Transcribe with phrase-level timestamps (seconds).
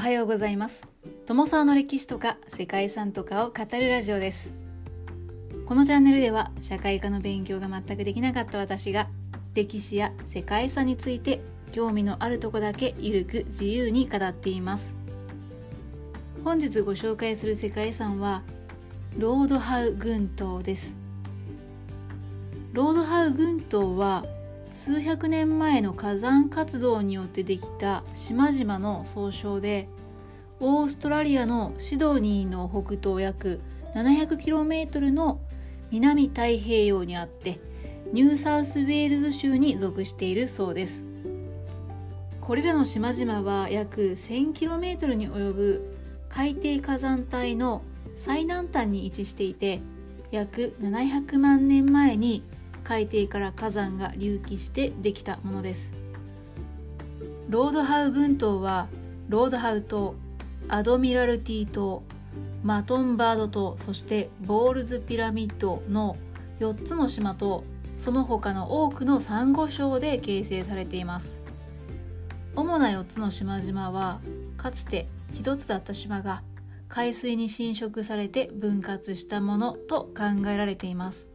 [0.00, 0.88] はようございます。
[1.26, 4.50] 友沢の歴史とか世界遺産とかを語るラジオです。
[5.66, 9.08] このチャンネルでは社会科の勉強が全くできなかった私が
[9.52, 14.96] 歴史や世界遺産について興味のあるとこだけゆるく自由に語っています。
[16.44, 18.42] 本日ご紹介する世界遺産は
[19.18, 20.94] ロードハウ群島です。
[22.72, 24.24] ロードハウ群島は
[24.72, 29.88] 数百年前の火山活動によってできた島々の総称で
[30.60, 33.60] オーストラリアのシドニーの北東約
[33.94, 35.40] 700km の
[35.90, 37.60] 南太平洋にあって
[38.12, 41.04] ニューサウスウェールズ州に属しているそうです。
[42.40, 45.96] これらの島々は約 1000km に及ぶ
[46.28, 47.82] 海底火山帯の
[48.16, 49.80] 最南端に位置していて
[50.30, 52.44] 約700万年前に
[52.84, 55.92] 海底から火山が隆起してできたものです。
[57.48, 58.88] ロードハウ群島は
[59.28, 60.14] ロードハウ島
[60.68, 62.02] アドミラルティ島
[62.62, 66.16] マトンバード島そしてボールズピラミッドの
[66.60, 67.64] 4つの島と
[67.98, 71.40] その他の多くのサンゴ礁で形成されています。
[72.54, 74.20] 主な4つの島々は
[74.56, 76.42] かつて1つだった島が
[76.88, 81.29] 海水に侵食されて分割したものと考えられています。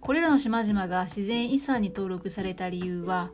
[0.00, 3.30] これらの島々が自然遺産に登録された理由は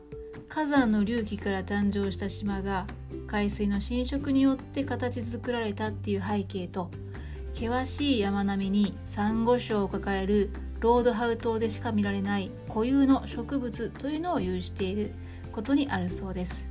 [0.49, 2.87] 火山の隆起から誕生した島が
[3.27, 6.89] 海水の侵食によって形作られたっていう背景と
[7.53, 15.13] 険しい山並みにサンゴ礁を抱えるロードハウ島でしか見られない固有の植物というのを有している
[15.51, 16.67] ことにあるそうです。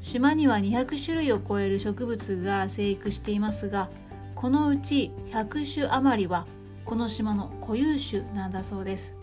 [0.00, 3.90] 島には200種類を超える植物が生育していますが
[4.34, 6.46] このうち100種余りは
[6.86, 9.14] この島の固有種なんだそうです。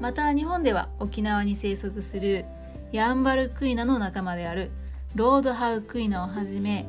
[0.00, 2.44] また日本では沖縄に生息する
[2.90, 4.70] ヤンバルクイナの仲間である
[5.14, 6.88] ロードハウクイナをはじめ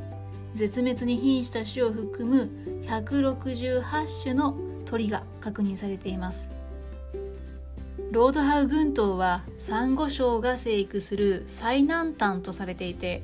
[0.56, 2.50] 絶滅に瀕した種を含む
[2.88, 4.56] 168種の
[4.86, 6.50] 鳥が確認されています。
[8.12, 13.24] ロードハウ群島はサンゴ礁が生育する最南端とされていて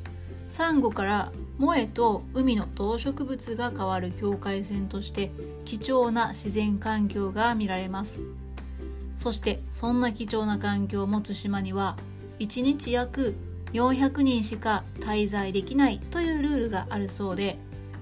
[0.49, 5.31] サンゴから萌えと海の動植物が変わる境界線として
[5.65, 8.21] 貴重な自然環境が見られます。
[9.17, 11.97] そしてそんな貴重な環境を持つ島には
[12.39, 13.35] 1日約
[13.73, 17.59] 400人しか滞在できないというルールがあるそうで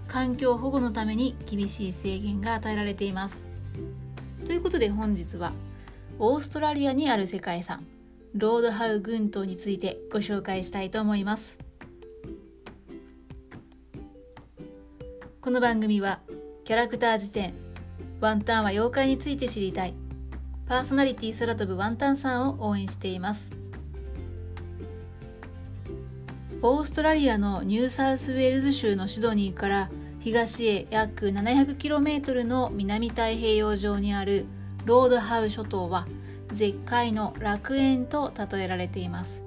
[0.08, 3.48] 環境保護のために厳しい制限が与えられています。
[4.46, 5.52] ということで本日は
[6.20, 7.86] オーストラリアにある世界遺産
[8.36, 11.67] ロードハウ群島についてご紹介したいと思います。
[15.48, 16.20] この番組は
[16.66, 17.54] キャラクター辞典
[18.20, 19.94] ワンタンは妖怪について知りたい
[20.68, 23.50] パーソナリティ空飛ぶワンタンさんを応援しています。
[26.62, 34.48] オーストラリアのニューサウスウェールズ州のシドニーから東へ約 700km の南太平洋上にある
[34.84, 36.10] ロードハウ諸島は
[36.50, 39.42] 絶海の楽園と例えられています。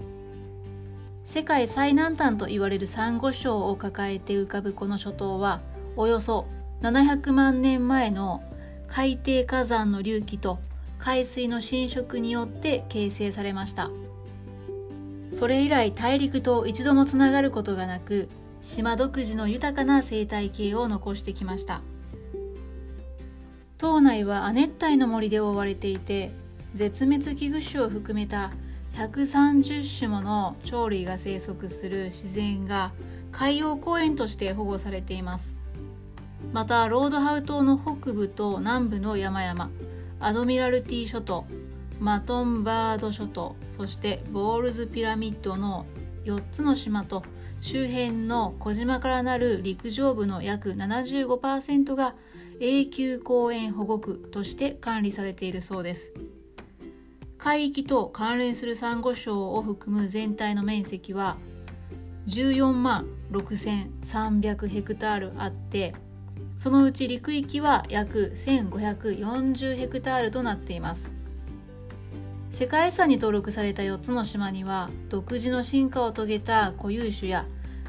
[1.27, 5.61] 世界最南端と言われるサンゴ礁を抱えて浮かぶこの諸島は
[6.01, 6.47] およそ
[6.81, 8.43] 700万年前の
[8.87, 10.59] 海底火山の隆起と
[10.97, 13.91] 海水の侵食によって形成されました。
[15.31, 18.31] それ以来大陸と一度もつながることがなく
[18.63, 21.83] 島独自の豊かな生態系を残してきました。
[23.77, 26.33] 島内は亜熱帯の森で覆われていて
[26.73, 28.53] 絶滅危惧種を含めた
[28.95, 32.93] 130種もの鳥類が生息する自然が
[33.33, 35.60] 海洋公園として保護されています。
[36.53, 39.71] またロードハウ島の北部と南部の山々
[40.19, 41.47] アドミラルティ諸島
[41.99, 45.87] マトンバード諸島そしてボールズピラミッドの
[46.25, 47.23] 4つの島と
[47.61, 52.15] 周辺の小島からなる陸上部の約75%が
[52.61, 56.13] 永久公園保護区として管理されているそうです。
[57.41, 61.39] 海域と関連するサンゴ礁を含む全体の面積は
[62.27, 65.95] 14万6300ヘクタールあって
[66.61, 71.11] そのうち陸域は約1540ヘクタールとなっています。
[72.53, 77.47] 世界遺産に登録された4つの島には独自の進化を遂げた固有種や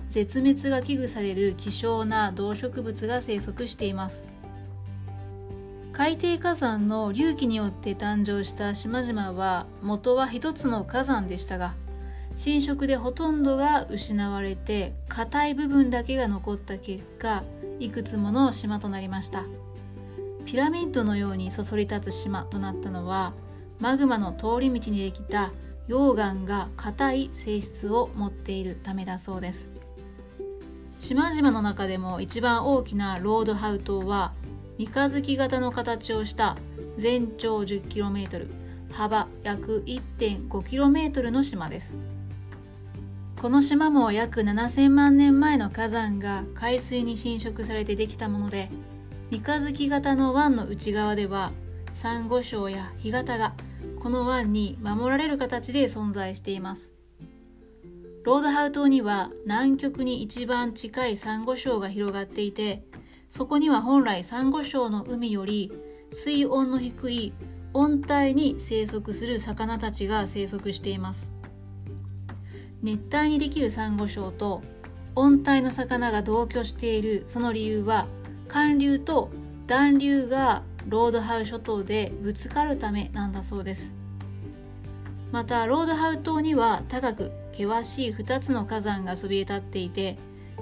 [0.10, 4.26] 絶滅が危惧される希少な動植物が生息しています。
[5.92, 11.74] 海底火山の隆起によって誕生した島々は元は一つの火山でしたが
[12.38, 17.44] 侵食でほとんどが失われて硬い部分だけが残った結果
[17.84, 19.44] いくつもの島となりました。
[20.46, 23.34] ピラミッドのようにそそり立つ島となったのは
[23.80, 25.52] マグマの通り道にできた
[25.88, 29.68] 溶岩が硬い性質を持っているためだそうです。
[31.00, 34.34] 島々の中でも一番大きなロードハウ島は
[34.78, 36.58] 三日月型の形をした
[36.98, 38.48] 全長 10km
[38.92, 41.98] 幅約 1.5km の島です。
[43.42, 48.70] この島も約7000万年前の火山が海水に浸食されてできたもので
[49.32, 51.52] 三日月型の湾の内側では
[51.96, 53.56] サンゴ礁や干潟が
[54.00, 56.92] この湾に守られる形で存在しています。
[58.24, 62.84] ロードハウ島には南極に一番近いサンゴ礁が広がっていて
[63.32, 65.72] そこには本来サンゴ礁の海より
[66.12, 67.34] 水温の低い
[67.74, 71.41] 温帯に生息する魚たちが生息しています。
[72.84, 74.62] 熱帯にできるサンゴ礁と
[75.16, 78.08] 温帯の魚が同居しているその理由は
[78.48, 79.30] 寒流と
[79.68, 83.94] 暖流がロードハウ諸島でぶつかるためなんだそうです。
[85.32, 90.18] またロードハウ島には高く険しい2つの火山がそびえ立っていて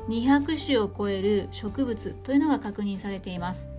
[0.10, 3.70] 200種を超える植物というのが確認されています。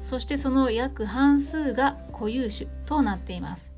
[0.00, 3.70] そしてその約半数が固有種となっています。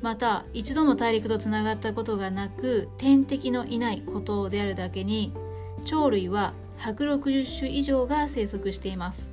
[0.00, 5.32] また一度も大陸とつながったことがなく天敵のいない孤島であるだけに
[5.84, 9.28] 鳥類は160種以上が生息しています。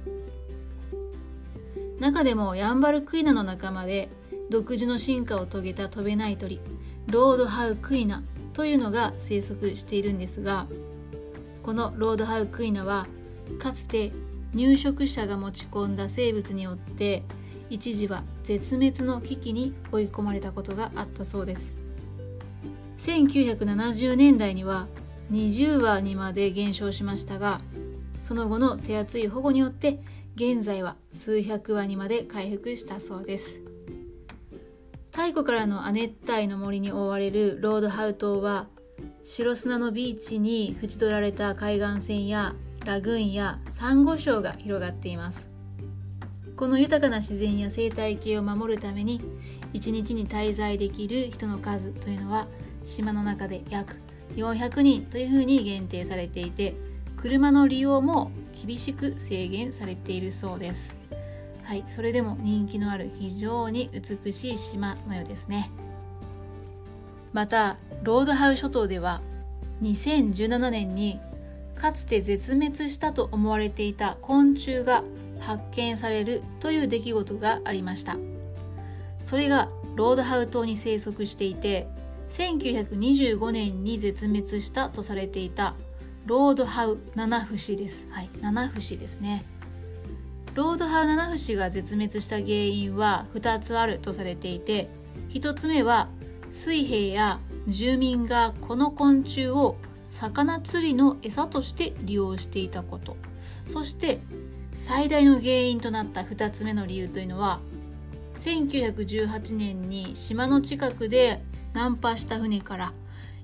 [2.00, 4.10] 中でもヤンバルクイナの仲間で
[4.50, 6.60] 独自の進化を遂げた飛べない鳥
[7.08, 8.24] ロードハウクイナ
[8.54, 10.68] というのが生息しているんですが
[11.64, 13.08] このロードハウクイナは
[13.60, 14.12] かつて
[14.54, 17.24] 入植者が持ち込んだ生物によって
[17.70, 21.74] 一時は絶滅の危機に追い込まれたことがあったそうです。
[22.98, 24.88] 1970年代には
[25.32, 27.60] 20羽にまで減少しましたが
[28.22, 30.00] その後の手厚い保護によって
[30.36, 33.62] 現在は数百羽にまで回復したそうです。
[35.12, 38.68] 太古からの亜熱帯の森に覆われるロードハウ島は
[39.24, 42.54] 白砂のビーチに縁取られた海岸線や
[42.86, 45.55] ラグーンやサンゴ礁が広がっています。
[46.58, 49.22] この豊かな自然や生態系を守るために
[49.74, 52.48] 1日に滞在できる人の数というのは
[52.86, 54.00] 島の中で約
[54.36, 56.76] 400人というふうに限定されていて
[57.18, 60.96] 車の利用も厳しく制限されているそうです。
[61.64, 65.72] はいそれでも人気のある非常に美しい島のようですね。
[67.34, 69.22] またロードハウ諸島では
[69.82, 71.20] 2017年に
[71.76, 75.04] かつて絶滅したと思われていた昆虫が
[75.46, 78.18] 発見されるという出来事がありました
[79.22, 81.88] それがロードハウ島に生息していて
[82.30, 85.76] 1925年に絶滅したとされていた
[86.26, 88.08] ロードハウ七節です。
[88.10, 89.46] はい、七節ですね。
[90.56, 94.90] ロードハウ七節が絶滅した原因は2つあるとされていて、
[95.30, 96.08] 1つ目は
[96.50, 99.78] 水兵や住民がこの昆虫を
[100.10, 103.18] 魚釣りの餌として利用していたこと。
[103.68, 104.20] そして
[104.76, 107.60] 最大の原因となった2つ目の理由というのは
[108.40, 111.42] 1918年に島の近くで
[111.74, 112.94] ナンパした船から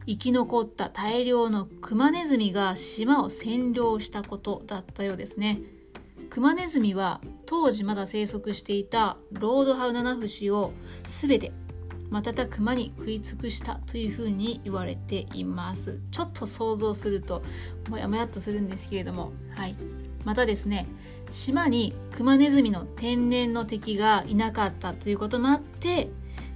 [0.06, 5.62] 生き残った大量のクマネズミが島を占領したことだったようですね。
[6.30, 10.72] クマネズミは当時まだ生息していたロードハウナナフシを
[11.04, 11.51] 全て
[12.10, 17.44] 瞬く間に食い尽くしたというふうに言われていますちょっと想像すると
[17.89, 19.75] もやもやっとするんですけれどもはい
[20.24, 20.88] またですね
[21.32, 26.10] 島にクマネズミの天然の敵がいなかったということもあって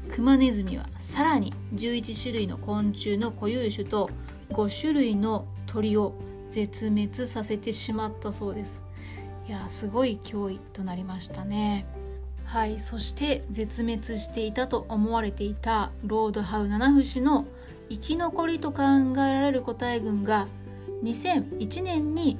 [0.10, 4.10] クマネズミはさらに11種類の昆虫の固有種と
[4.50, 6.14] 5種類の鳥を
[6.52, 8.82] 絶滅させてしまったそうです。
[9.48, 11.86] いやすごい脅威となりましたね。
[12.46, 17.46] はいそして絶滅していたと思われていたロードハウナナフシの
[17.90, 18.84] 生き残りと考
[19.18, 20.48] えられる個体群が
[21.04, 22.38] 2001年に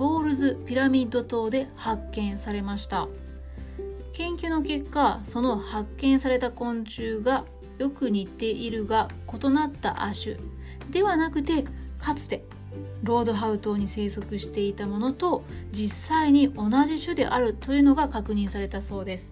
[0.00, 3.06] ボールズピラミッド島で発見されました。
[4.14, 7.44] 研究の結果その発見された昆虫が
[7.76, 10.36] よく似ているが異なった亜種
[10.88, 11.66] ではなくて
[11.98, 12.46] かつて
[13.02, 19.30] ロードハウ島に生息していたものと実際に同じ種であるというのが確認されたそうです。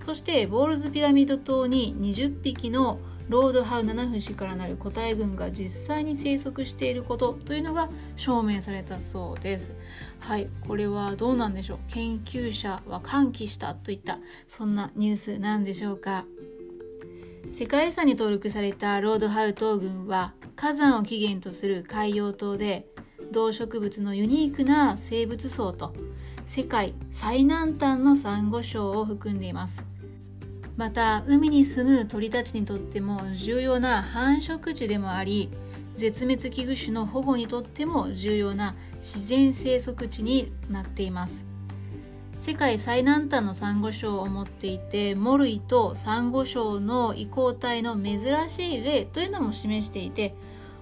[0.00, 9.72] そしてボールズピラミッド島に20匹のロードハウナナフシからなる個体群が実際に生息していることというのが証明されたそうです。
[10.20, 11.78] はいこれはどうなんでしょう？
[11.88, 16.26] 研究者は歓喜したといったそんなニュースなんでしょうか？
[17.52, 22.86] 世界遺産に登録されたロードハウ島群は火山を起源とする海洋島で
[23.32, 25.94] 動植物のユニークな生物層と
[26.46, 29.84] 世界最南端のサンゴ礁を含んでいます。
[30.76, 35.50] また海に住む鳥たちにとっても重要な繁殖地でもあり
[35.96, 41.44] 絶滅危惧種の保護にとっても重要な自然生息地になっています。
[42.40, 48.18] 世界最南端のサンゴ礁を持っていてモルイとサンゴ礁の移行体の珍
[48.50, 50.34] しい例というのも示していて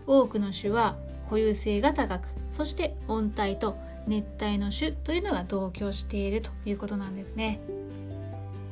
[0.08, 0.96] 多くの種は
[1.26, 3.76] 固有性が高くそして温帯と
[4.08, 7.60] 熱帯の種というのが同居しているということなんですね。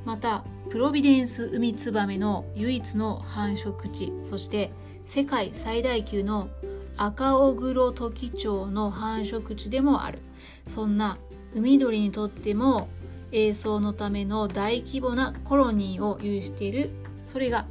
[0.05, 4.73] またプロビデンスウミツバメの唯一の繁殖地そして
[5.05, 6.49] 世界最大級の
[6.97, 10.19] 赤オグロトキチョウの繁殖地でもある。
[10.67, 11.19] そんな
[11.55, 12.89] 海鳥にとっても
[13.33, 16.91] 営巣のための大規模なコロニーを有している。
[17.27, 17.67] それが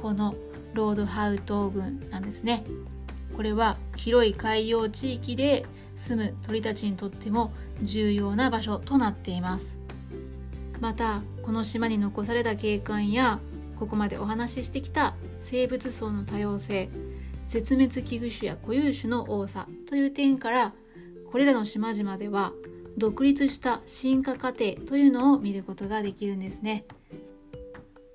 [0.00, 0.34] この
[0.74, 2.64] ロードハウ島群なんですね。
[3.34, 5.66] これは広い海洋地域で
[5.96, 9.77] 住む鳥たちにとっても重要な場所となっています。
[10.80, 13.40] またこの島に残された景観や
[13.78, 16.88] ここまでお話ししてきた生物層の多様性
[17.48, 20.72] 絶滅危惧種や固有種の多さという点から
[21.30, 22.52] これらの島々では
[22.96, 26.84] 独立した進化過程というのを見ることができるんですね。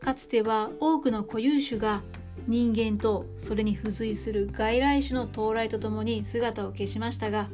[0.01, 2.01] かつては多くの固有種が
[2.47, 7.49] 人間とそれに付随する外来種の到来とともに姿を消しましたが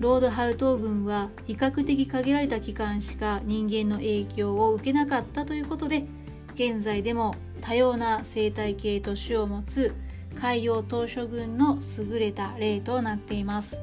[0.00, 6.06] ロードハウ島群は比較的限られた期間しか人間の影響を受けなかったということで
[6.54, 9.94] 現在でも多様な生態系と種を持つ
[10.36, 13.78] 海洋島嶼群の優れた例となっています。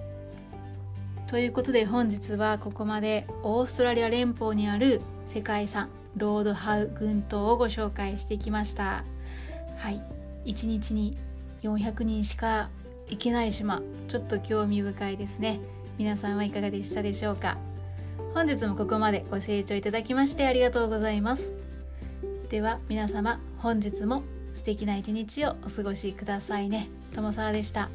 [1.27, 9.03] ということで本日はここまでオーストラリア連邦にある世界遺産ロードハウ群島をご紹介してきました。
[9.77, 10.01] はい
[10.45, 11.15] 1日に
[11.61, 12.69] 400人しか
[13.07, 15.59] 行けない島ちょっと興味深いですね
[15.97, 17.57] 皆さんはいかがでしたでしょうか？
[18.33, 21.51] 本日もここまでご清聴いただきましてありがとうございます。
[22.49, 24.23] では皆様本日も
[24.53, 26.87] 素敵な一日をお過ごしくださいね。
[27.15, 27.89] 友沢でした。